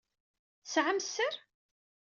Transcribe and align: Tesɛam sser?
Tesɛam 0.63 0.99
sser? 1.07 1.35